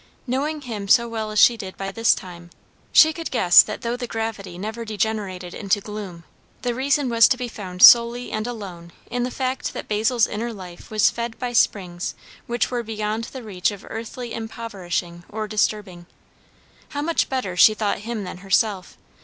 [0.25, 2.49] Knowing him so well as she did by this time,
[2.91, 6.23] she could guess that though the gravity never degenerated into gloom,
[6.63, 10.51] the reason was to be found solely and alone in the fact that Basil's inner
[10.51, 12.15] life was fed by springs
[12.47, 16.07] which were beyond the reach of earthly impoverishing or disturbing.
[16.89, 18.97] How much better she thought him than herself!